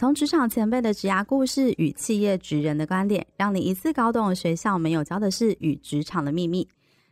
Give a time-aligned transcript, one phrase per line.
[0.00, 6.66] 从职场前辈的职涯故事与企业职人的观点，让你一次搞懂学校没有教的事与职场的秘密，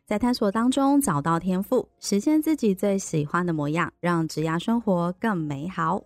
[0.07, 6.03] 在探索当中找到天赋，实现自己最喜欢的模样，让职涯生活更美好。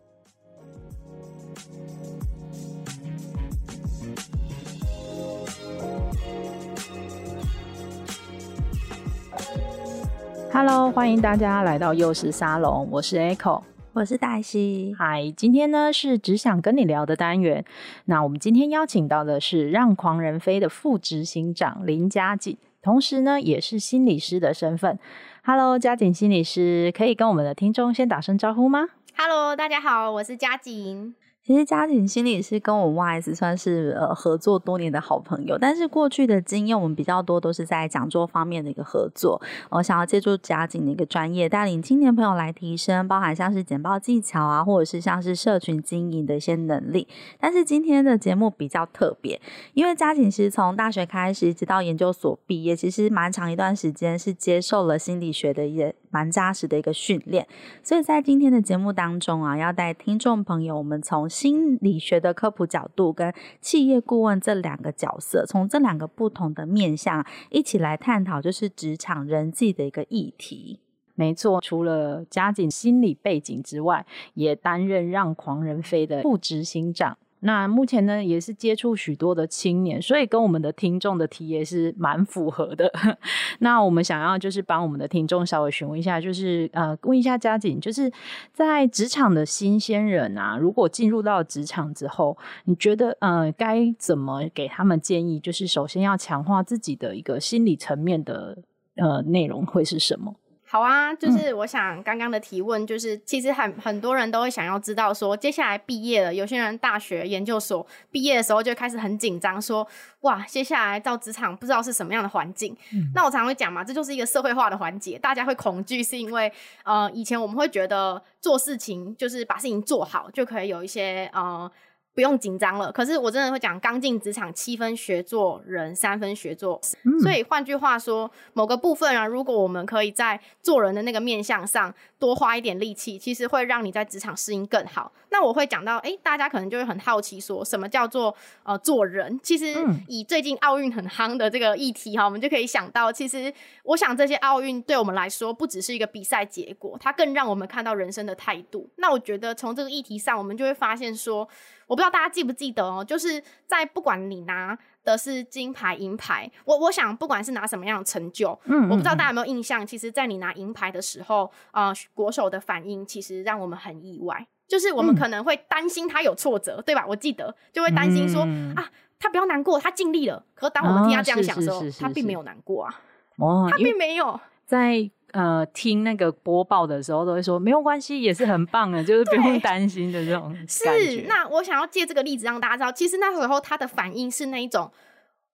[10.53, 13.63] Hello，欢迎大家来到幼师沙龙，我是 Echo，
[13.95, 14.95] 我是黛西。
[14.99, 17.63] 嗨，今天呢是只想跟你聊的单元。
[18.07, 24.99] 那我们今天邀请到的是让狂人飞的副执行长林佳景，同时呢也是心理师的身份。
[25.45, 31.15] Hello，佳景心理师，可以跟我们的听众先打声招呼吗？Hello，大家好，我是佳景。
[31.45, 39.43] 其实佳景心理师跟我们 YS 算是呃合作多年的好朋友，但是过去的经验我们比较多都是在讲座方面的一个合作。
[39.71, 47.09] 我想要借助佳景的一个专业，带领青年朋友来提升，包含像是简报技巧啊，或者是像是社群经营的一些能力。
[47.41, 49.41] 但是今天的节目比较特别，
[49.75, 57.45] 因为佳景师从大学开始一直到研究所毕业，其实蛮长一段时间是接受了心理学的一个蛮扎实的一个训练。
[57.83, 70.79] 所以在今天的节目当中啊，要带听众朋友我们从心理学的科普角度跟企业顾问这两个角色，从这两个不同的面向一起来探讨，就是职场人际的一个议题。
[71.15, 77.19] 没错，除了佳景心理背景之外，也担任让狂人飞的副执行长。
[77.45, 82.93] 那目前呢，也是接触许多的青年，所以跟我们的听众的题也是蛮符合的。
[83.59, 88.11] 那我们想要就是帮我们的听众稍微询问一下，就是呃，问一下佳景，就是
[88.53, 95.41] 在职场的新鲜人啊，如果进入到职场之后，你觉得呃，该怎么给他们建议？
[95.41, 98.57] 就是首先要强化自己的一个心理层面的
[98.97, 100.35] 呃内容会是什么？
[100.73, 109.87] 好啊，就是我想刚刚的提问，就是、嗯、其实很很多人都会想要知道说，接下来毕业了，有些人大学研究所毕业的时候就开始很紧张，说
[110.23, 112.75] 哇，接下来到职场不知道是什么样的环境。
[112.95, 116.51] 嗯、那我常常会讲嘛，这就是一个社会化的环节，大家会恐惧是因为
[116.85, 121.71] 呃，以前我们会觉得做事情就是把事情做好就可以有一些呃。
[122.15, 126.97] 不用紧张了，可是我真的会讲，刚进职场七分学做人，三分学做事。
[127.05, 135.11] 嗯、所以换句话说，某个部分啊，如果我们可以在做人的那个面向上多花一点力气，其实会让你在职场适应更好。
[135.33, 138.33] 那我会讲到，诶，大家可能就会很好奇，说什么叫做
[138.63, 139.41] 呃做人？
[139.43, 139.75] 其实
[140.07, 148.89] 以最近奥运很夯的这个议题哈，我们就可以想到，其实我想这些奥运对我们来说，不只是一个比赛结果，它更让我们看到人生的态度。
[148.97, 151.49] 那我觉得从这个议题上，我们就会发现说。
[151.89, 167.05] 我不知道大家记不记得哦，就是在不管你拿的是金牌、银牌，我我想不管是拿什么样的成就，嗯，嗯，我不知道大家有没有印象，其实，在你拿银牌的时候，呃，国手的反应其实让我们很意外，就是我们可能会担心他有挫折，嗯、对吧？
[167.07, 170.45] 我记得就会担心说、嗯、啊，他不要难过，他尽力了。
[170.55, 173.01] 可是当我们听他这样想的时候，他并没有难过啊，
[173.39, 175.11] 哦，他并没有在。
[175.33, 180.55] 呃，听那个播报的时候都会说没有关系，也是很棒的，就是不用担心的这种。
[180.69, 184.93] 是，那我想要借这个例子让大家知道，其实那时候他的反应是那一种，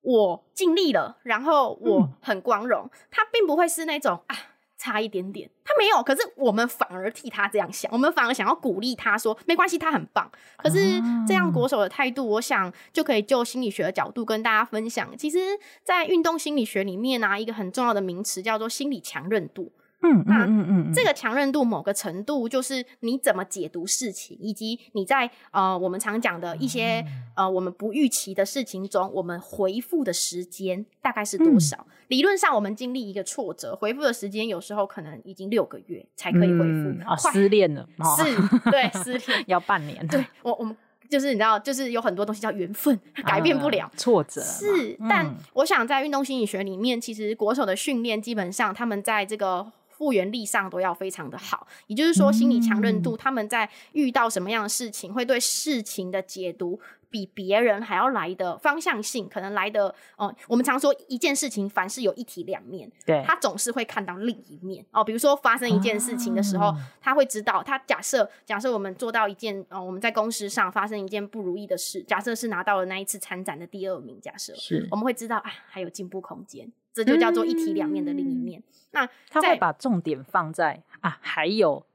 [0.01, 4.37] 我尽力了，然后我很光荣，嗯、他并不会是那种啊。
[4.79, 10.31] 差一点点，他没有，可是我们反而替他这样想，我们反而想要鼓励他说，没关系，他很棒。
[10.57, 15.11] 可是这样国手的态度，我想就可以就心理学的角度跟大家分享。
[15.19, 15.39] 其实，
[15.83, 19.73] 在运动心理学里面呢、啊，一个很重要的名词叫做心理强韧度。
[20.01, 31.85] 嗯，那嗯嗯嗯，这个强韧度某个程度就是你怎么解读事情，以及你在呃我们常讲的一些呃我们不预期的事情中，我们回复的时间大概是多少？
[31.89, 36.89] 嗯、理论上，我们经历一个挫折，回复的时间有时候可能已经六个月才可以回复。
[37.07, 37.89] 啊、嗯，失恋了，
[38.19, 40.07] 是，对，失恋 要半年。
[40.09, 40.77] 对，我我们
[41.09, 44.41] 就是你知道，就是有很多东西叫缘分，改变不了、啊、挫折。
[44.43, 49.73] 是，嗯、但我想在运动心理学里面，其实国手的训练基本上他们在这个。
[49.99, 56.79] 复原力上都要非常的好，也就是说，心理强韧度，他们在遇到什么样的事情，会对事情的解读
[57.11, 65.05] 比别人还要来的方向性，可能来的，哦、呃，我们常说一件事情凡事有一体两面，对，他总是会看到另一面哦、呃。
[65.05, 76.71] 比如说发生一件事情的时候，啊、他会知道，他假设假设我们做到一件，哦，我们在公司上发生一件不如意的事，假设是拿到了那一次参展的第二名，假设是，我们会知道啊，还有进步空间。
[76.93, 78.61] 这就叫做一体两面的另一面。
[78.61, 81.87] 嗯、那他会把重点放在啊，还有。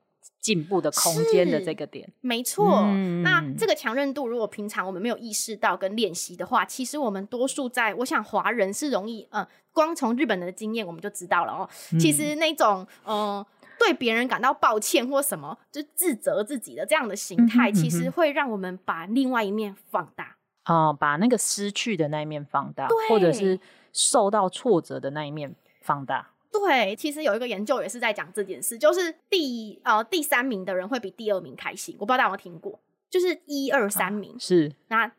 [0.43, 2.81] 进步的空间的这个点，没错。
[2.83, 11.69] 嗯、那这个强韧度，如果平常我们没有意识到跟练习的话，其实我们多数在，我想华人是容易，呃，光从日本的经验我们就知道了哦。
[11.93, 13.45] 嗯、其实那种，呃，
[13.79, 20.35] 对别人感到抱歉或什么，就自责自己的这样的形态，嗯、其实会让我们把另外一面放大。
[20.65, 23.57] 哦、呃，把那个失去的那一面放大，或者是
[23.93, 26.31] 受到挫折的那一面放大。
[26.53, 31.95] 对，其实有一个研究也是在讲这件事，就是第呃第三名的人会比第二名开心。
[31.99, 32.79] 我不知道大家有没有听过，
[33.09, 35.11] 就是一二三名、啊、是，那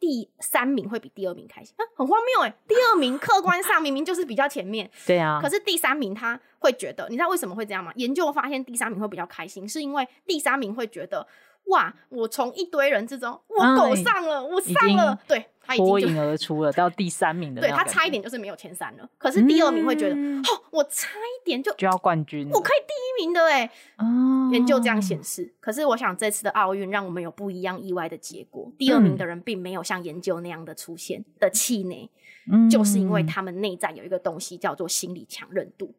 [0.00, 2.54] 第三名会比第二名开心，啊、很荒谬哎！
[2.66, 7.92] 第二名客观上明明就是比较前面， 对啊，可是第三名他会觉得，你知道为什么会这样吗？
[7.94, 11.26] 研究发现第三名会比较开心，是因为第三名会觉得。
[11.66, 11.94] 哇！
[12.08, 15.44] 我从一堆人之中，我狗上了，我上了，对，
[15.76, 19.08] 脱颖而出了，到第三名的，对，他差一点就是没有前三了。
[19.18, 23.70] 可是第二名会觉得，哦，我差一点就就要冠军，我可以第一名的哎。
[23.98, 25.54] 哦，研究这样显示。
[25.60, 28.72] 可是我想这次的奥运让我们有不一样意外的结果。
[28.78, 32.10] 第二名的人并没有像研究那样的出现的气馁，
[32.50, 35.94] 嗯就是因为他们内在有一个东西叫做心理强韧度。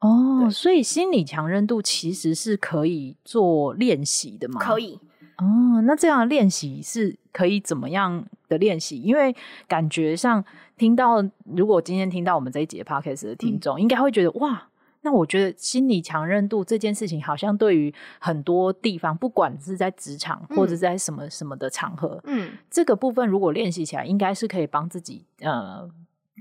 [0.00, 4.60] 哦，所以心理强韧度其实是可以做练习的吗？
[4.60, 5.00] 可以。
[5.38, 9.00] 哦，那这样练习是可以怎么样的练习？
[9.02, 9.34] 因为
[9.68, 10.44] 感觉上
[10.76, 14.68] 听到，如果今天听到我们这一节 podcast 的听众，嗯、应该会觉得哇，
[15.02, 25.90] 那我觉得心理强韧度这件事情，好像对于很多地方，不管是在职场或者在什么什么的场合，嗯，这个部分如果练习起来，应该是可以帮自己呃。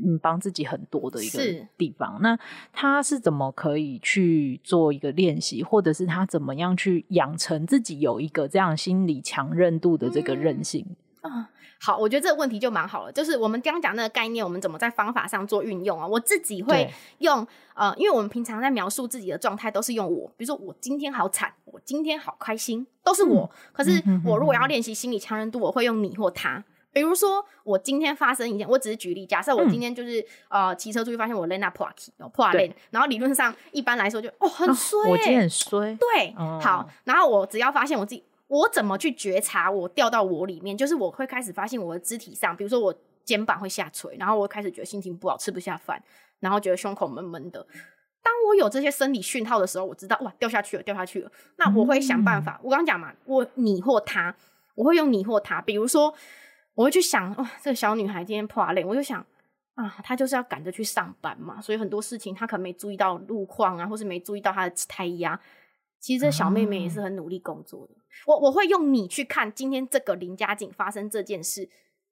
[0.04, 1.39] 嗯，帮自己很多的一个
[1.77, 2.18] 地方。
[2.19, 2.36] 那
[2.71, 10.83] 他是怎么可以去做一个练习，或者是他怎么样去养成自己有一个这样心理强韧度的这个韧性？
[11.86, 13.12] 好，我觉得这个问题就蛮好了。
[13.12, 16.08] 就是我们刚刚讲那个概念，我们怎么在方法上做运用啊？
[16.08, 23.52] 我自己会用对呃，因为我们平常在描述自己的状态都是用我，比如说我今天好惨，我今天好开心，都是我。
[23.54, 26.64] 嗯、可是我如果要练习心理强韧度，我会用你或他。
[26.94, 42.94] 比如说，我今天发生一件，我只是举例，假设我今天就是、嗯、呃骑车出去，发现我轮那破气，破链，然后理论上一般来说就哦很衰、欸哦，我今天很衰，对，哦、好，然后我只要发现我自己，我怎么去觉察我掉到我里面，就是我会开始发现我的肢体上，比如说我
[43.24, 46.01] 肩膀会下垂，然后我开始觉得心情不好，吃不下饭，
[46.40, 47.66] 然后觉得胸口闷闷的。
[48.22, 52.54] 当我有这些生理讯号的时候，我知道哇掉下去了，掉下去了，那我会想办法。
[52.54, 54.36] 嗯、我刚刚讲嘛，我你或他，
[54.75, 56.13] 我会用你或他，比如说。
[56.75, 59.24] 我会去想，哇，这个小女孩今天破累，我就想
[59.75, 65.39] 啊，她就是要赶着去上班嘛，所以很多事情她可能没注意到路况啊，或是没注意到她的胎压。
[66.04, 67.94] 其实这小妹妹也是很努力工作的。
[67.94, 71.70] 嗯、我我会用你去看今天这个林家景发生这件事，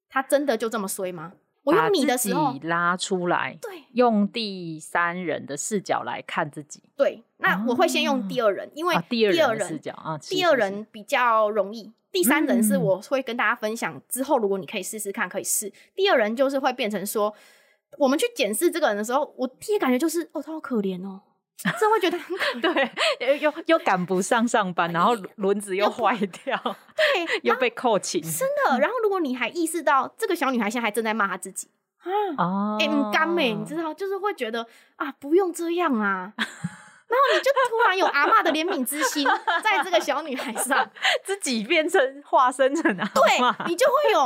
[0.07, 1.33] 她真的就这么衰吗？
[1.63, 6.81] 我用你的时候拉出来，对，用第三人的视角来看自己。
[6.95, 11.91] 对，那我会先用第二人，啊、因为第二人视角啊，第二人比较容易。
[12.13, 15.71] 第三人是我会跟大家分享之后，如果你可以试试看，可以试。
[15.93, 17.33] 第二人就是会变成说，
[17.97, 21.21] 我们去检视这个人的时候，我第一感觉就是，哦，他好可怜哦，
[21.79, 22.91] 真会觉得很对，
[23.39, 26.57] 又又赶不上上班，然后轮子又坏掉，
[26.95, 28.79] 对，又被扣勤，真的。
[28.79, 31.69] 然后如果你还意识到这个小女孩现在还正在骂她自己
[32.37, 34.65] 啊，哎，不甘美，你知道，就是会觉得
[34.95, 36.33] 啊，不用这样啊。
[37.11, 39.27] 然后你就突然有阿嬷的怜悯之心，
[39.61, 40.89] 在这个小女孩上，
[41.25, 44.19] 自己变成化身成阿嬷，对，你就会有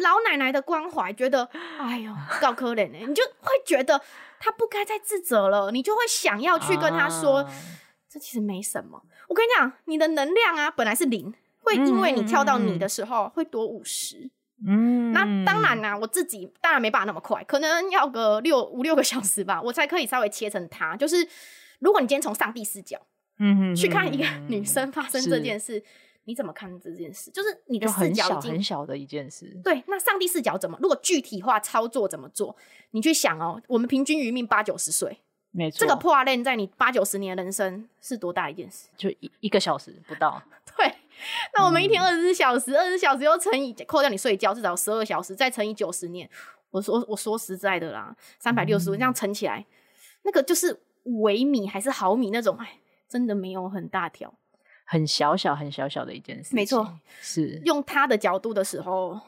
[0.00, 4.00] 老奶奶的关怀，觉得哎呦，够可怜呢，你就会觉得
[4.42, 7.52] 她不该再自责了，你就会想要去跟他说，啊、
[8.08, 9.00] 这其实没什么。
[9.28, 14.28] 我跟你讲，你的能量啊，本来是零，会因为你跳到你的时候会多五十。
[14.66, 21.28] 嗯，那当然啦、啊，我自己当然没办法那么快，可能要个六五六个小时吧，我才可以稍微切成它，就是。
[21.82, 22.96] 如果你今天从上帝视角，
[23.40, 25.84] 嗯哼，去看一个女生发生这件事，是
[26.24, 27.30] 你怎么看这件事？
[27.30, 29.46] 就是你的视角很小很小的一件事。
[29.64, 30.78] 对，那上帝视角怎么？
[30.80, 32.56] 如果具体化操作怎么做？
[32.92, 35.80] 你去想哦，我们平均余命八九十岁，没错错。
[35.80, 38.88] 这个破链在你八九十年的人生是多大一件事？
[38.96, 40.42] 就一一个小时不到。
[40.76, 40.94] 对，
[41.54, 46.28] 那我们一天二十四小时，二十四小时又乘以扣掉你睡觉，至少十二小时，再乘以九十年。
[46.70, 49.66] 我说我说实在的啦，三百六十五这样乘起来，
[50.22, 50.82] 那个就是。
[51.04, 54.32] 微米还是毫米那种，哎，真的没有很大条，
[54.92, 56.54] 很小小、很小小的一件事。
[56.54, 56.86] 没错，
[57.22, 59.18] 是用他的角度的时候，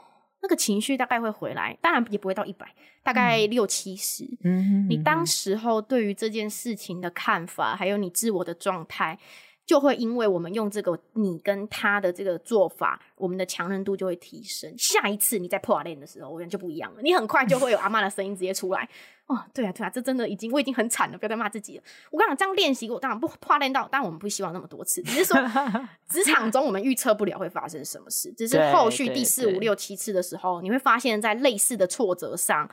[0.42, 2.70] 那个情绪大概会回来，当然也不会到一百，
[3.02, 4.28] 大概六七十。
[4.42, 9.18] 嗯，你当时候对于这件事情的看法，还有你自我的状态，
[9.64, 14.70] 就会因为我们用这个你跟他的这个做法，我们的强韧度就会提升。
[14.76, 18.86] 下一次你在破瓦链的时候，我觉得就不一样了，你很快就会有阿嬷的声音直接出来。
[19.26, 21.82] 哦，对啊，对啊，这真的已经我已经很惨了，不要再骂自己了。
[22.10, 25.36] 我跟你讲，这样练习我当然不跨练到，但我们不希望那么多次，只是说
[26.06, 32.68] 职场中我们预测不了会发生什么事，只是后续第四五六七次的时候，你会发现在类似的挫折上，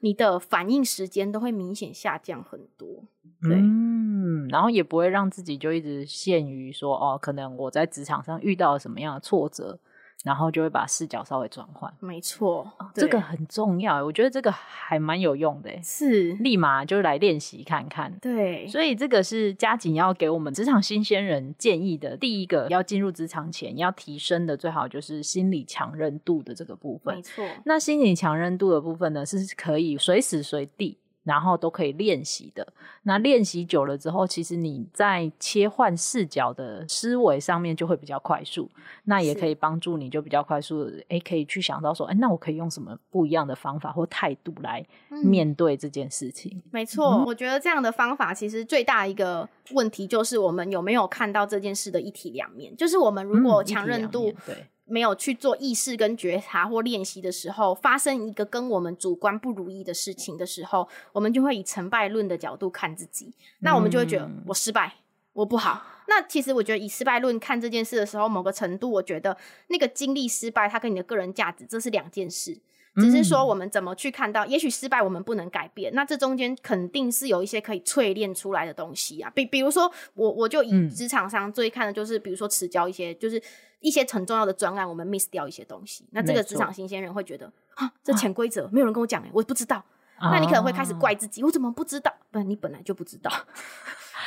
[0.00, 3.04] 你的反应时间都会明显下降很多。
[3.40, 9.78] 对，嗯，然后也不会让自己就一直陷于说哦，可能我在职场上遇到了什么样的挫折。
[10.24, 14.02] 然后就会把视角稍微转换，没错，哦，这个很重要。
[14.02, 18.10] 我觉得这个还蛮有用的，是立马就来练习看看。
[18.22, 27.14] 对，所以这个是加紧要给我们职场新鲜人建议的第一个，要进入职场前要提升的，最好就是心理强韧度的这个部分。
[27.14, 30.96] 没错，那心理强韧度的部分呢，是可以随时随地。
[31.24, 32.66] 然后都可以练习的。
[33.02, 38.70] 那练习久了之后，其实你在切换视角的思维上面就会比较快速。
[39.04, 44.84] 那也可以帮助你就比较快速，哎，可以去想到说，哎，那我可以用什么不一样的方法或态度来
[45.24, 46.52] 面对这件事情？
[46.56, 52.74] 嗯、没错、嗯，我觉得这样的方法其实最大一个问题就是我们有没有看到这件事的一体两面？
[52.76, 54.66] 就是我们如果强韧度、嗯、对。
[54.86, 64.94] 没有去做意识跟觉察或练习的时候，发生一个跟我们主观不如意的事情的时候，我们就会以成败论的角度看自己，那我们就会觉得我失败，
[65.32, 65.82] 我不好。
[66.06, 69.36] 那其实我觉得以失败论看这件事的时候，某个程度，我觉得
[69.68, 72.58] 那个经历失败，它跟你的个人价值这是两件事。
[72.96, 79.28] 只是说我们怎么去看到，也许失败我们不能改变，那这中间肯定是有一些可以淬炼出来的东西啊。
[79.34, 83.42] 比比如说，我我就以职场上最看的就是，比如说迟交一些，就是
[83.84, 86.06] 一些很重要的专案，我们 miss 掉一些东西。
[86.10, 89.84] 那这个职场新鲜人会觉得啊，这潜规则没有人跟我讲哎、欸，我不知道。
[90.18, 92.10] 那你可能会开始怪自己，我怎么不知道？
[92.30, 93.30] 不然你本来就不知道。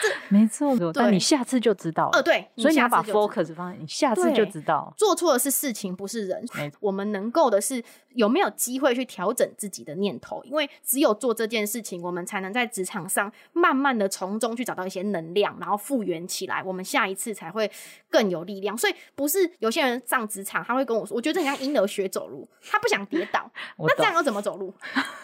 [0.02, 2.12] 这没错，但你下次就知道了。
[2.14, 4.94] 呃，对，所以你要把 focus 放在你下次就知道。
[4.98, 6.46] 做错的是事情，不是人。
[6.80, 17.70] 我们能够的是有没有机会去调整自己的念头，因为只有做这件事情，我们才能在职场上慢慢的从中去找到一些能量，然后复原起来，我们下一次才会
[18.10, 18.78] 更有力量。
[18.78, 24.74] 所以不是有些人上职场，他会跟我说，我觉得很像婴儿学走路，他不想跌倒， 那这样要怎么走路？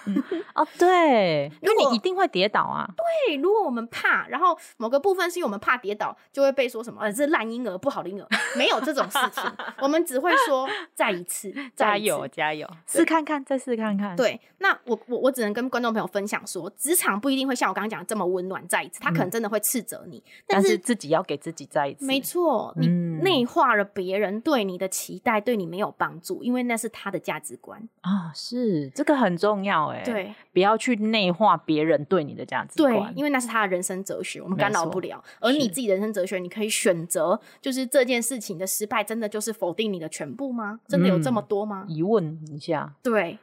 [0.55, 2.89] 哦，对， 因为你一定会跌倒啊。
[2.96, 4.52] 对，如果我们怕，然后。
[4.77, 9.43] 某个部分是因为我们怕跌倒，就会被说什么，呃，这是烂婴儿，不好的婴儿，没有这种事情。
[9.79, 14.15] 我们只会说 再一次，一次，加油，加油，试看看，再试看看。
[14.15, 18.63] 对，那我我我只能跟观众朋友分享说，职场不一定会像我刚刚讲的这么温暖。
[18.67, 22.05] 再一次，他可能真的会斥责你，嗯、但，是但是自己要给自己再一次。
[22.05, 28.31] 没错，你内化了别人对你的期待，对你没有帮助，因为那是他的价值观啊。
[28.33, 34.41] 是这个很重要哎，对，不要去内化别人对你的价值观，对，因为那是他的人生哲学。
[34.43, 40.79] 我们干扰不了，而你自己人生哲学，你可以选择，就是这件事情的失败，真的就是否定你的全部吗？
[40.88, 41.85] 真的有这么多吗？
[41.88, 43.39] 嗯、疑问一下，对。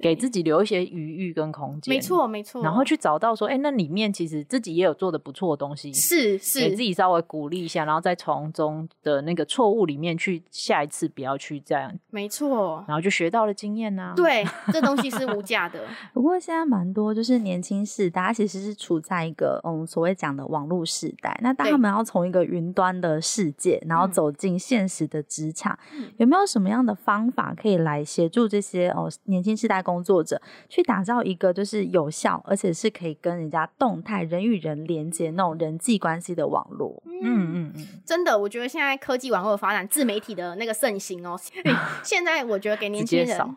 [0.00, 14.14] 给自己留一些余裕跟空间，没错没错，然后去找到说，哎、欸，那里面其实自己也有做的不错的东西，是是，给自己稍微鼓励一下，然后再从中的那个错误里面去，下一次不要去这样，没错，然后就学到了经验呐、啊。
[14.14, 15.80] 对， 这东西是无价的。
[16.14, 30.40] 不过现在蛮多就是年轻世代，其实是处在一个嗯所谓讲的网络时代，那当他们要从一个云端的世界，然后走进现实的职场、嗯，有没有什么样的方法可以来协助这些哦年轻世代工作者？
[30.68, 37.02] 去打造一个就是有效，而且是可以跟人家动态人与人连接那种人际关系的网络。
[37.06, 41.38] 嗯嗯嗯，真的，我觉得现在科技网络的发展，自媒体的那个盛行哦。
[42.02, 43.56] 现在我觉得给年轻人，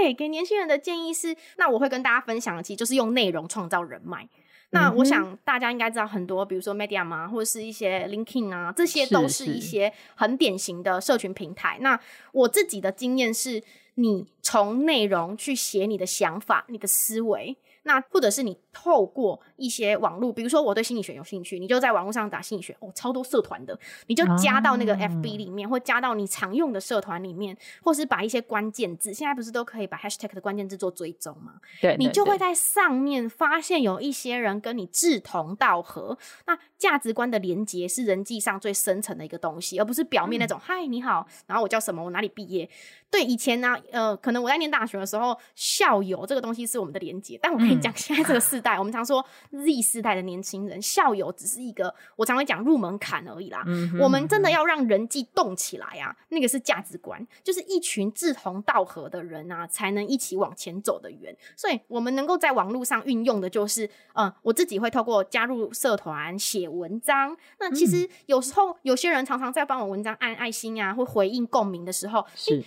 [0.00, 4.28] 对，给年轻人的建议是，那我会跟大家分享的，其实就是用内容创造人脉。
[4.70, 11.78] 那我想大家应该知道很多，比如说 Medium 啊，或者是一些 LinkedIn 啊，这些都是一些很典型的社群平台。
[11.80, 11.98] 那
[12.32, 13.62] 我自己的经验是。
[14.00, 31.54] 你从内容去写你的想法、你的思维，那或者是你透过一些网络，比如说我对心理学有兴趣，你就在网络上打心理学，哦，超多社团的，你就加到那个 FB 里面，啊、或加到你常用的社团里面，或是把一些关键字，现在不是都可以把 Hashtag 的关键字做追踪吗？
[31.80, 36.16] 对，你就会在上面发现有一些人跟你志同道合，
[36.46, 42.68] 那价值观的连接是人际上最深层的一个东西，而不是表面那种“嗨、嗯，你好”，然后我叫什么，我哪里毕业。
[43.10, 47.38] 对，以前呢、啊，呃，可能我在念大学的时候，校友这个东西是我们的连接。
[47.40, 53.96] 但我跟你讲，现在这个世代，嗯、我们常说 Z 世代的年轻人，校友只是一个我常会讲入门槛而已啦、嗯。
[54.00, 61.36] 我们真的要让人际动起来啊，那个是价值观，就是一群志同道合的人啊，才能一起往前走的远。
[61.56, 67.36] 所以，我们能够在网络上运用的，就是，嗯、呃，我自己会透过加入社团写文章。
[67.60, 72.64] 那其实有时候有些人常常在帮我文章按爱心啊，或回应共鸣的时候，是。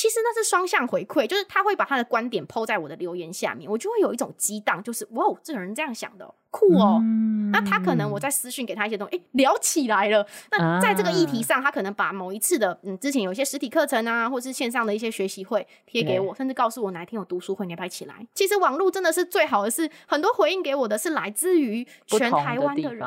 [0.00, 6.98] 其实那是双向回馈，就是他会把他的观点 po 在我的留言下面，我就会有一种激荡，就是哇，这个人这样想的，酷哦。
[7.02, 10.26] 嗯、那他可能我在私讯给他一些东西，哎，聊起来了。
[10.52, 18.26] 那在这个议题上，他可能把某一次的嗯，之前有一些实体课程啊，或是线上的一些学习会贴给我，甚至告诉我哪一天有读书会，你要不要一起来？
[18.32, 23.06] 其实网络真的是最好的是，是很多回应给我的是来自于全台湾的人。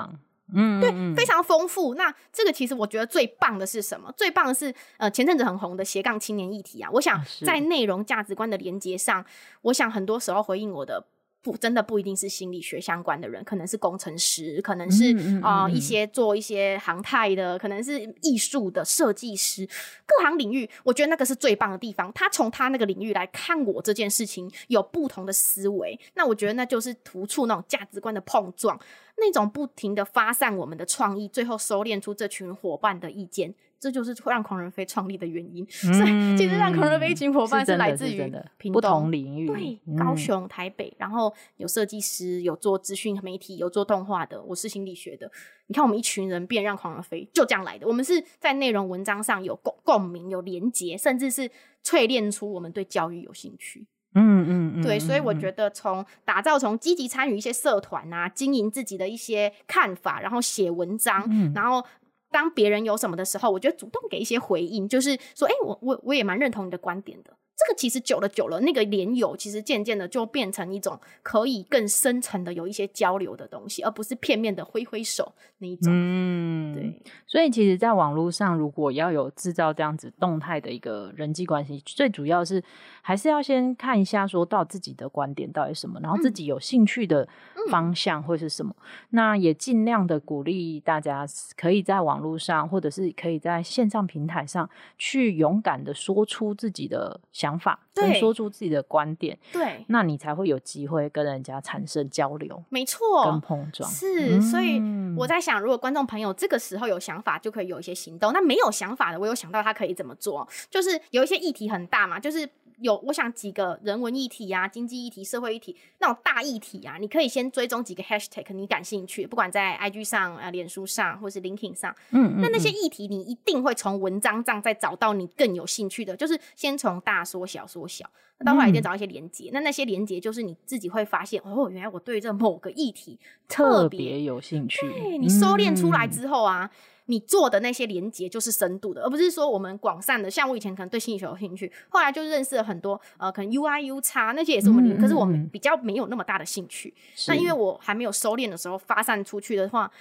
[0.53, 1.93] 嗯，对，非常丰富。
[1.95, 4.11] 那这个其实我觉得最棒的是什么？
[4.17, 6.89] 最棒的是，呃，前阵子很红的斜杠青年议题啊。
[6.93, 9.23] 我想在内容价值观的连接上，
[9.61, 11.05] 我想很多时候回应我的。
[11.43, 19.67] 不，真的不一定是心理学相关的人，可能是工程师，可能是啊、一些做一些航太的，可能是艺术的设计师，
[20.05, 22.09] 各行领域，我觉得那个是最棒的地方。
[22.13, 28.79] 他从他那个领域来看我这件事情，有不同的思维，那我觉得那就是突出那种价值观的碰撞，
[29.17, 33.53] 那种不停的发散我们的创意，最后收敛出这群伙伴的意见。
[33.79, 38.31] 这就是让狂人飞创立的原因，嗯、 所以其实让狂人飞一群伙伴是来自于
[38.71, 45.29] 不同领域，对，高雄、台北，然后有设计师，有做资讯媒体，有做动画的，我是心理学的。
[45.67, 47.85] 你看，我们一群人变让狂人飞，就这样来的。
[47.85, 51.51] 我们是在内容文章上有共共鸣，有连结，甚至是
[51.83, 53.85] 淬炼出我们对教育有兴趣。
[54.15, 61.85] 嗯嗯嗯，对，所以我觉得从打造，从积极参与一些社团啊，经营自己的一些看法，然后写文章，嗯、然后。
[62.33, 67.31] 当别人有什么的时候，我觉得主动给一些回应，就是说，哎、欸，我我我也蛮认同你的观点的。
[67.55, 75.91] 这个其实久了久了，那个连友其实渐渐的就变成一种可以更深层的有一些交流的东西，而不是片面的挥挥手那一种。
[75.93, 77.01] 嗯，对。
[77.27, 82.63] 所以其实，在网络上，如果要有制造这样子动态的一个人际关系，最主要是
[83.01, 87.27] 还是要先看一下，说到自己的观点到底什么，然后自己有兴趣的
[87.69, 88.75] 方向会是什么。
[88.79, 94.67] 嗯、那也尽量的鼓励大家，可以在网络上，或者是可以在线上平台上
[94.97, 104.41] 去勇敢的说出自己的想法，对，说出自己的观点，对，那你才会有机会跟人家产生交流，没错，跟碰撞是。
[104.41, 104.81] 所以
[105.17, 108.31] 我在想，如果观众朋友这个时候有想法，就可以有一些行动。
[108.31, 112.49] 那没有想法的，我有想到他可以怎么做，就是有一些议题很大嘛，就是。
[112.83, 128.05] 有，我想几个人文议题啊，经济议题、社会议题那种大议题啊，你可以先追踪几个 hashtag，你感兴趣，不管在 IG 上、啊、脸书上，或是 LinkedIn 上，嗯，嗯，嗯，那那些议题你一定会从文章上再找到你更有兴趣的，就是先从大缩小缩小，
[128.39, 133.17] 那到后来一定找一些连接，嗯、那那些连接就是你自己会发现，哦，原来我对这某个议题
[133.47, 136.69] 特别有兴趣，对，你收敛出来之后啊。
[137.05, 140.31] 嗯你做的那些连接就是深度的，而不是说我们广散的。
[140.31, 146.93] 像我以前可能对心理学有兴趣，后来就认识了很多呃，可能 U I U 叉那些也是我们，嗯、可是我们比较没有那么大的兴趣。
[147.27, 149.91] 那因为我还没有收敛的时候，发散出去的话。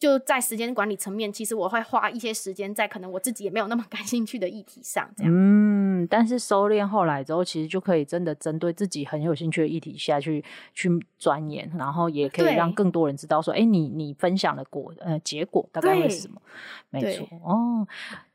[0.00, 5.32] 就在时间管理层面，其实我会花一些时间在可能我自己也没有那么感兴趣的议题上，这样。
[5.34, 16.40] 嗯，但是收敛后来之后，其实就可以真的针对自己很有兴趣的议题下去去钻研，然后也可以让更多人知道说，哎、欸，你你分享的果呃结果大概会是什么？
[16.90, 17.86] 没错哦，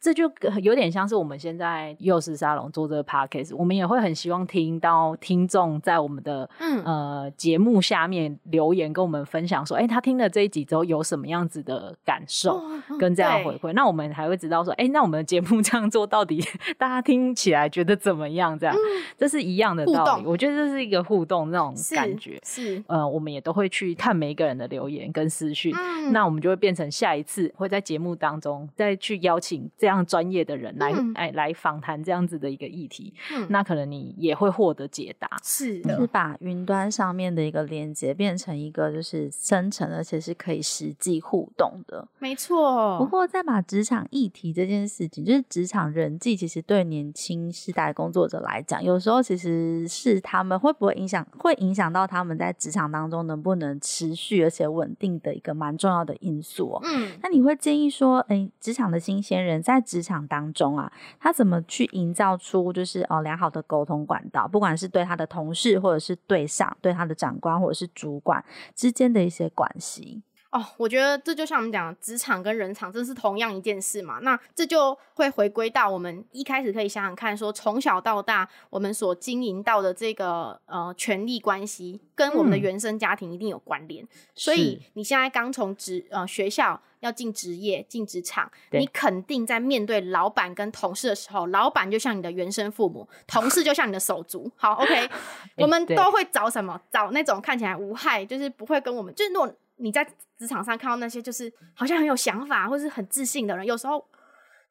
[0.04, 11.64] 这就有点像是我们现在幼师沙龙做这个 podcast，我们也会很希望听到听众在我们的、嗯、呃节目下面留言跟我们分享说，哎、欸，他听了这一集之后有什么样子。
[11.64, 12.62] 的感受
[13.00, 16.44] 跟这样回馈，对那我们还会知道说，哎、欸，那我们的节目这样做到底
[16.78, 18.60] 大家听起来觉得怎么样？
[18.60, 18.82] 这样，嗯、
[19.18, 20.24] 这是一样的道理。
[20.24, 22.38] 动我觉得这是一个互动那种感觉。
[22.44, 33.14] 是，是呃，我们也都会去看每一个人的留言跟私讯，嗯、那我们就会变成下一次会在节目当中再去邀请这样专业的人来，哎、嗯，来访谈这样子的一个议题。
[33.34, 35.30] 嗯、那可能你也会获得解答。
[35.44, 41.44] 是的，是把云端上面的一个连接变成一个就是生成，而且是可以实际互。
[41.58, 42.98] 动的，没错。
[42.98, 56.80] 不过，再把职场议题这件事情，就是职场人际，其实对年轻世代工作者来讲，有时候其实是他们会不会影响，会影响到他们在职场当中能不能持续而且稳定的一个蛮重要的因素。
[56.84, 68.44] 嗯，那你会建议说，哎，职场的新鲜人在职场当中啊，他怎么去营造出就是哦良好的沟通管道，不管是对他的同事，或者是对上对他的长官或者是主管
[68.74, 70.24] 之间的一些关系。
[70.54, 74.20] 哦，我觉得这就像我们讲，职场跟人场这是同样一件事嘛。
[74.22, 84.04] 那这就会回归到我们一开始可以想想看，说从小到大我们所经营到的这个呃权力关系，跟我们的原生家庭一定有关联。
[84.04, 94.52] 嗯、所以你现在刚从职呃学校要进职业进职场，你肯定在面对老板跟同事的时候，老板就像你的原生父母，同事就像你的手足。
[94.56, 95.10] 好，OK， 欸、
[95.58, 96.80] 我们都会找什么？
[96.92, 99.52] 找那种看起来无害，就是不会跟我们，就是那种。
[99.84, 100.04] 你在
[100.38, 104.04] 职场上看到那些就是好像很有想法或是很自信的人，有时候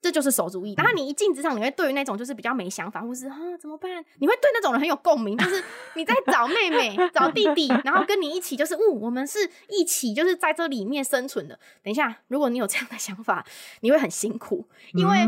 [0.02, 0.74] 这就是守主义。
[0.76, 4.04] 然后你一进职场，你会对于那种就是比较没想法，或是啊怎么办？
[4.18, 5.64] 你会对那种人很有共鸣，就是
[5.96, 9.38] 你在找妹妹、找弟弟，然后跟你一起，就是哦，我们是
[9.68, 11.58] 一起，就是在这里面生存的。
[11.82, 13.44] 等一下，如果你有这样的想法，
[13.80, 15.18] 你会很辛苦，因为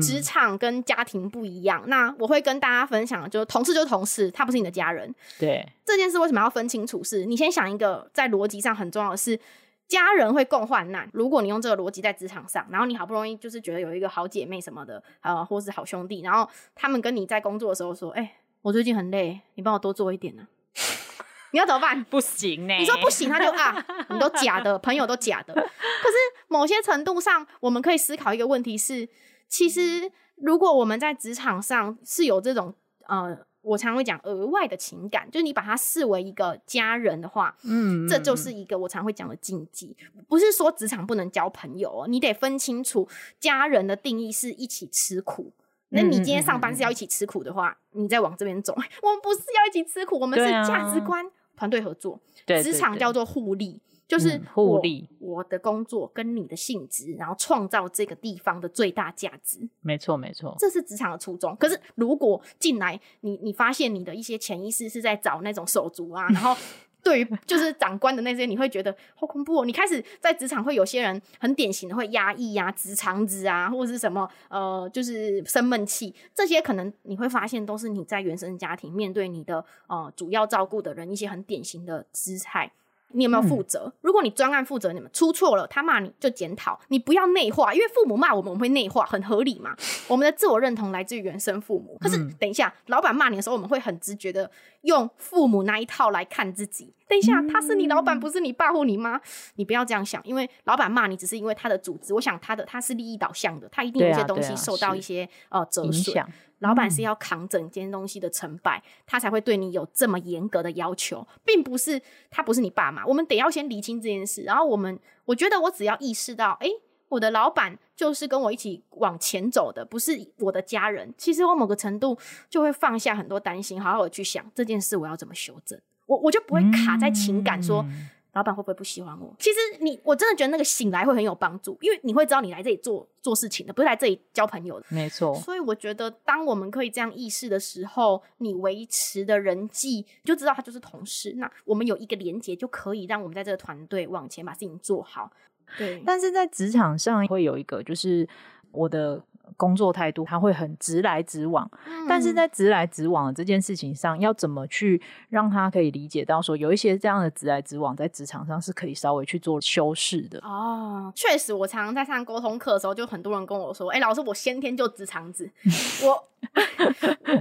[0.00, 1.82] 职场跟家庭不一样。
[1.86, 5.14] 那我会跟大家分享，就是同事就是同事，他不是你的家人。
[5.38, 7.16] 对这件事为什么要分清楚是？
[7.16, 9.38] 是你先想一个，在逻辑上很重要的是。
[9.88, 11.08] 家人会共患难。
[11.12, 20.46] 如果你用这个逻辑在职场上，然后你好不容易就是觉得有一个好姐妹什么的，呃，或是好兄弟，然后他们跟你在工作的时候说：“哎、欸，我最近很累，你帮我多做一点呢。
[21.52, 22.02] ”你要怎么办？
[22.04, 22.74] 不行呢？
[22.74, 25.54] 你说不行，他就啊， 你都假的，朋友都假的。
[25.54, 26.14] 可是
[26.48, 29.08] 某些程度上，我们可以思考一个问题是：
[29.48, 32.74] 其实如果我们在职场上是有这种
[33.06, 33.38] 呃。
[33.66, 39.96] 我常会讲额外的情感，就是你把它视为一个家人的话，嗯，这就是一个我常会讲的禁忌。
[40.28, 43.08] 不是说职场不能交朋友哦，你得分清楚
[43.40, 45.52] 家人的定义是一起吃苦。
[45.88, 48.72] 那你今天上班是要一起吃苦的话，你再往这边走。
[49.02, 51.24] 我们不是要一起吃苦，我们是价值观、
[51.56, 53.80] 团队合作，职场叫做互利。
[54.08, 59.58] 就是互利，我的工作跟你的性质，然后创造这个地方的最大价值。
[59.80, 61.56] 没错，没错，这是职场的初衷。
[61.56, 66.56] 可是如果进来，你你发现你的一些潜意识是在找那种手足啊，然后
[67.02, 69.64] 对于就是长官的那些，你会觉得好恐怖哦。
[69.64, 82.72] 你开始在职场会有些人很典型的会压抑呀、啊、直肠子啊，或者是什么呃，就是生闷气，这些可能你会发现都是你在原生家庭面对你的呃主要照顾的人一些很典型的姿态。
[83.12, 83.84] 你有没有负责？
[83.86, 89.74] 嗯、如果你专案负责，你们出错了，他骂你就检讨，你不要内化，因为父母骂我们，我们会内化，很合理嘛。
[90.08, 91.96] 我们的自我认同来自于原生父母。
[92.00, 94.50] 可是等一下，老板骂你的时候，我们会很直觉的
[94.82, 96.92] 用父母那一套来看自己。
[97.08, 99.20] 等一下，他是你老板，不是你爸或你妈，
[99.54, 106.26] 你不要这样想，因为老板骂你只是因为他的组织，我想他的他是利益导向的，他一定有些东西受到一些、啊啊、呃折损。
[106.60, 113.04] 老板是要扛整件东西的成败，嗯，他才会对你有这么严格的要求，并不是他不是你爸妈。
[113.04, 114.42] 我们得要先厘清这件事。
[114.42, 116.68] 然后我们，我觉得我只要意识到，哎，
[117.08, 121.12] 我的老板就是跟我一起往前走的，不是我的家人。
[121.18, 125.78] 其实我某个程度就会放下很多担心，好好的去想这件事我要怎么修正。
[126.06, 127.82] 我我就不会卡在情感说。
[127.82, 129.34] 嗯老板会不会不喜欢我？
[129.38, 134.84] 其实你，我真的觉得那个醒来会很有帮助，因为你会知道你来这里做做事情的，不是来这里交朋友的。
[134.90, 135.34] 没错。
[135.36, 141.32] 所以我觉得，当我们可以这样意识的时候，你维持的人际就知道他就是同事。
[141.38, 145.32] 那我们有一个连接，就可以让我们在这个团队往前把事情做好。
[145.78, 146.02] 对。
[146.04, 148.28] 但是在职场上会有一个，就是
[148.70, 149.24] 我的。
[149.56, 160.38] 工作态度他会很直来直往，嗯，但是在直来直往的这件事情上，要怎么去让他可以理解到说，有一些这样的直来直往在职场上是可以稍微去做修饰的。
[160.40, 165.50] 哦，确实，我常常在上沟通课的时候，就很多人跟我说：“哎，欸，老师，我先天就直肠子。
[166.04, 166.26] ”我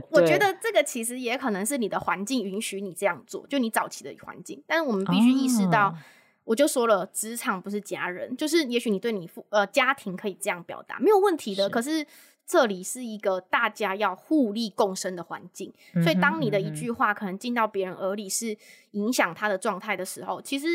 [0.10, 4.62] 我觉得这个其实也可能是你的环境允许你这样做，就你早期的环境。
[4.66, 5.90] 但是我们必须意识到。
[5.90, 5.96] 哦
[6.46, 11.64] 我就说了，职场不是家人，就是也许你对你父呃家庭可以这样表达，没有问题的。
[11.64, 12.06] 是可是
[12.46, 18.56] 这里是一个大家要互利共生的环境，嗯、所以当你的一句话可能进到别人耳里是
[18.92, 20.68] 影响他的状态的时候，其实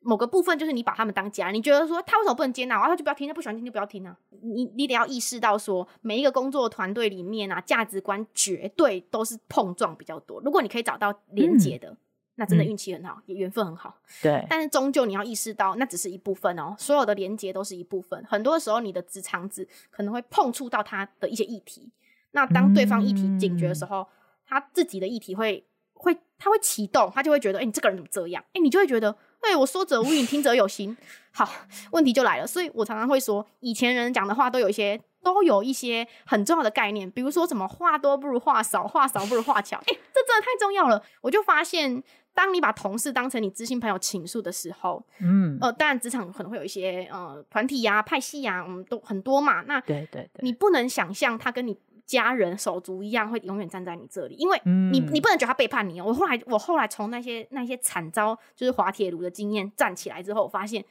[0.00, 2.88] 某个部分就是你把他们当家人，你觉得说他为什么不能接纳啊？
[2.88, 4.16] 他就不要听，他不喜欢听就不要听啊。
[4.40, 10.40] 你你得要意识到说，每一个工作团队里面啊，价值观绝对都是碰撞比较多。
[10.40, 11.90] 如果你可以找到连接的。
[11.90, 11.96] 嗯
[12.40, 13.98] 那真的运气很好，嗯、也缘分很好。
[14.22, 16.72] 对，但是终究你要意识到，那只是一部分哦。
[16.78, 18.24] 所有的连接都是一部分。
[18.28, 21.90] 很多时候，你的直肠子可能会碰触到他的一些议题。
[22.30, 24.06] 那当对方议题警觉的时候，嗯、
[24.46, 28.40] 他自己的议题会会他会启动，他就会觉得，哎、欸，你这个人怎么这样？
[28.48, 30.96] 哎、欸，你就会觉得，哎、欸，我说者无意，听者有心。
[31.32, 31.50] 好，
[31.90, 32.46] 问题就来了。
[32.46, 39.76] 所以我常常会说，以前人讲的话都有一些都有一些很重要的概念，比如说什么话多不如话少，话少不如话巧。
[39.78, 41.02] 哎、欸，这真的太重要了。
[41.20, 42.02] 我就发现。
[42.34, 49.62] 当你把同事当成你知心朋友倾诉的时候，嗯，呃，当然职场可能会有一些呃团体呀、啊、派系呀、啊，我们都很多嘛。
[49.62, 51.76] 那对对对，你不能想象他跟你
[52.06, 56.00] 家人手足一样会永远站在你这里，因为你你不能觉得他背叛你。
[56.00, 60.86] 我后来我后来从那些那些惨遭就是滑铁卢的经验站起来之后，我发现他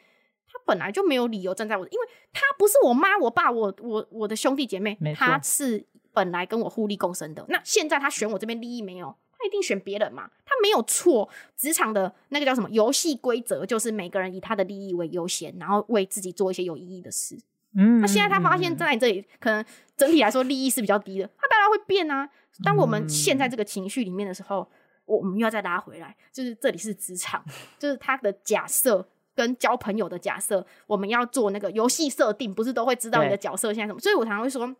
[0.66, 7.46] 本来就没有理由站在我的，因为他不是我妈、我爸、我我我的兄弟姐妹，他是本来跟我互利共生的。
[7.50, 9.16] 那现在他选我这边利益没有？
[9.40, 10.28] 他一定选别人嘛？
[10.44, 11.30] 他没有错。
[11.56, 17.38] 职场的那个叫什么游戏规则，就是每个人以他的利益为优先，然后为自己做一些有意义的事。
[17.76, 19.64] 嗯，那现在他发现在这里，可能
[19.96, 22.28] 整体来说利益是比较低的，他当然会变啊。
[22.64, 24.68] 当我们陷在这个情绪里面的时候，
[25.06, 27.46] 我我们又要再拉回来，就是这里是职场，
[27.78, 34.00] 就是他的假设跟交朋友的假设，我们要做那个游戏设定，不是都会知道你的角色现在什么？
[34.00, 34.76] 所以我常常会说。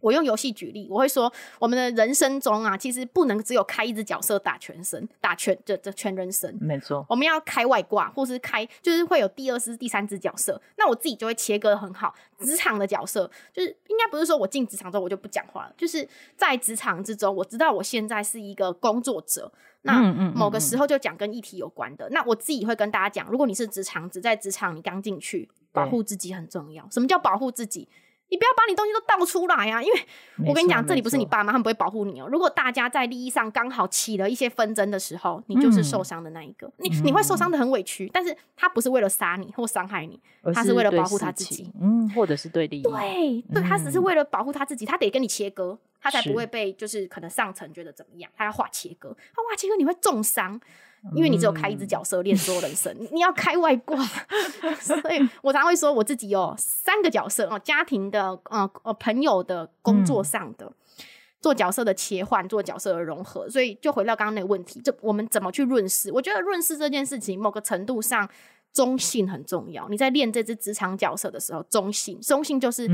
[0.00, 6.56] 我用游戏举例，我会说，我们的人生中啊，其实不能只有开一只角色打全身，打全这这全人生。
[6.60, 10.60] 没错，我们要开外挂，或是开，就是会有第二只、第三只角色。
[10.76, 12.14] 那我自己就会切割得很好。
[12.38, 16.06] 职场的角色，就是应该不是说我进职场之后我就不讲话了，就是
[16.36, 19.50] 在职场之中，我知道我现在是一个工作者。
[19.82, 20.02] 那
[20.34, 22.08] 某个时候就讲跟议题有关的。
[22.10, 26.86] 那我自己会跟大家讲，如果你是职场，只在职场，你刚进去，保护自己很重要。
[26.90, 27.88] 什么叫保护自己？
[28.28, 30.06] 你不要把你东西都倒出来呀、啊，因为
[30.46, 32.28] 我跟你讲，这里不是你爸妈，他们不会保护你哦、喔。
[32.28, 36.66] 如果大家在利益上刚好起了一些纷争的时候，你就是受伤的那一个。
[36.66, 40.20] 嗯、你你会受伤的很委屈，但是他不是为了杀你或伤害你，
[40.52, 42.82] 他是为了保护他自己，嗯，或者是对利益。
[42.82, 50.60] 对对，他只是为了保护他自己，他得跟你切割，他才不会被就是可能上层觉得怎么样，他要画切割，他画切割你会重伤。
[51.14, 54.02] 因为你只有开一只角色练所有人生，你要开外挂，
[54.80, 60.72] 所以我常会说我自己有三个角色哦，家庭的、呃呃朋友的、工作上的，
[61.40, 66.10] 做角色的切换，做角色的融合，所以就回到刚刚那个问题，就我们怎么去润饰？
[66.12, 68.28] 我觉得润饰这件事情，某个程度上。
[68.76, 69.88] 中性很重要。
[69.88, 72.86] 你在练这只职场角色的时候，中性，中性就是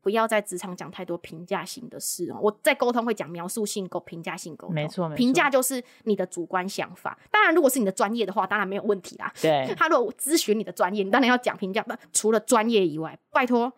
[0.00, 2.38] 不要在职场讲太多评价性的事哦。
[2.40, 7.18] 我在沟通会讲描述性沟、评价性沟通，没错，评价就是你的主观想法。
[7.30, 9.30] 当然，如果是你的专业的话，当然没有问题啦。
[9.42, 11.82] 对， 他如果咨询你的专业，你当然要讲评价。
[11.82, 13.70] 不，除了专业以外，拜托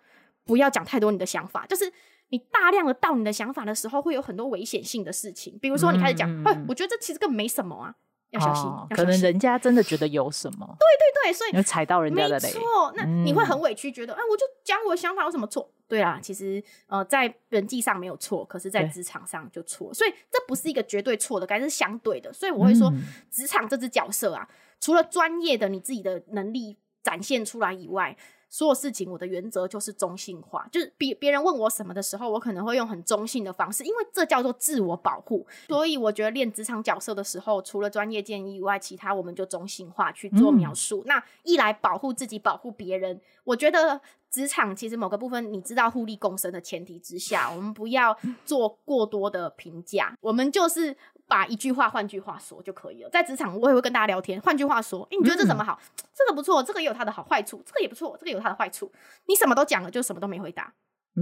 [0.44, 1.66] 不要讲太多你的想法。
[1.66, 1.92] 就是
[2.28, 5.58] 你大量的到你的想法的时候，会有很多危险性的事情。
[5.58, 7.96] 比如说，你开始讲，哎、嗯，我觉得这其实根本没什么啊。
[8.30, 10.76] 要小心，哦、可能人家真的觉得有什么？
[10.78, 12.48] 对对对，所以踩到人家的雷。
[12.48, 15.70] 没错，那你会很委屈，觉得哎、嗯，我就讲我的想法有什么错？
[15.86, 19.92] 对啊，其实呃，在人际上没有错，可是在职场上就错。
[19.94, 22.32] 所以这不是一个绝对错的，该是相对的。
[22.32, 22.90] 所以我会说，
[23.30, 24.48] 职、嗯、场这只角色啊，
[24.80, 28.16] 除了专业的你自己的能力展现出来以外。
[28.48, 35.46] 所有事情，我的原则就是中性化，就是别别人问我什么的时候，我可能会用很中性的方式，因为这叫做自我保护。
[35.66, 41.02] 所以我觉得练职场角色的时候，除了专业建议以外，其他我们就中性化去做描述。
[41.02, 44.00] 嗯、那一来保护自己，保护别人，我觉得。
[44.30, 50.94] 职场其实某个部分，你知道互利共生的前提之下，我们不要做过多的评价，我们就是
[51.28, 53.10] 把一句话换句话说就可以了。
[53.10, 55.78] 在职场，我也会跟大家聊天，换句话说，哎、欸，你觉得这怎么好？
[55.80, 58.90] 嗯、这个不错，这个也有它的好坏处，这个也不错，这个有它的坏处。
[59.26, 60.72] 你什么都讲了，就什么都没回答。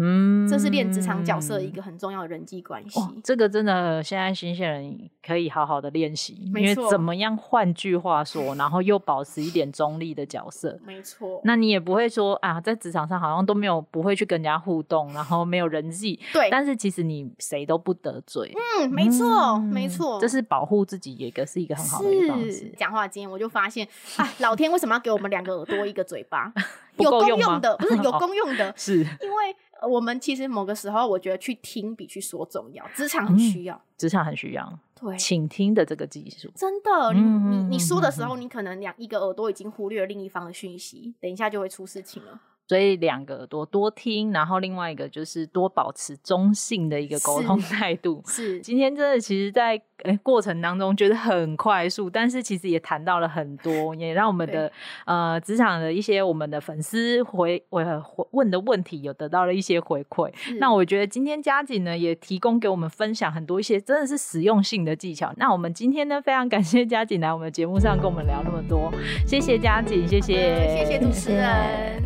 [0.00, 3.00] 嗯，这是练职场角色一个很重要的人际关系。
[3.22, 7.36] 这个真的，现在新鲜人可以好好的练习，因为怎么样？
[7.36, 11.40] 换句话说，然后又保持一点中立的角色，没错。
[11.44, 16.18] 那你也不会说啊，在职场上好像都没有不会去跟人家互动，然后没有人际。
[16.32, 18.52] 对，但是其实你谁都不得罪。
[18.80, 20.20] 嗯，没错，没错。
[20.20, 22.72] 这是保护自己一个是一个很好的一个方式。
[22.76, 26.52] 讲话今天我就发现啊，老天为什么要给我们两个耳朵一个嘴巴？
[27.04, 29.56] 有公用的，不是有 公用的，是因为。
[29.86, 32.82] 我们其实某个时候，我觉得去听比去说重要。
[32.94, 42.40] 职场很需要，嗯、职场很需要，对，倾听的这个技术，真的，你你你说的时候，你可能两一个耳朵已经忽略了另一方的讯息，等一下就会出事情了。
[42.68, 48.22] 所以两个耳朵多听，然后另外一个就是多保持中性的一个沟通态度。
[48.26, 54.70] 是，是今天真的，其实在，在、欸、过程当中觉得很快速，但是其实也谈到了很多，也让我们的
[55.04, 57.84] 呃职场的一些我们的粉丝回回
[58.32, 60.32] 问的问题有得到了一些回馈。
[60.58, 65.32] 那我觉得今天嘉景呢也提供给我们分享很多一些真的是实用性的技巧。
[65.36, 68.92] 那我们今天呢非常感谢嘉景来我们的节目上跟我们聊那么多，
[69.26, 72.05] 谢谢嘉景，谢谢，谢谢主持人。